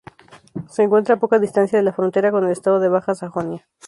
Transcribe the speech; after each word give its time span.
Se 0.67 0.81
encuentra 0.81 1.13
a 1.13 1.19
poca 1.19 1.37
distancia 1.37 1.77
de 1.77 1.83
la 1.83 1.93
frontera 1.93 2.31
con 2.31 2.43
el 2.43 2.51
estado 2.51 2.79
de 2.79 2.89
Baja 2.89 3.13
Sajonia. 3.13 3.67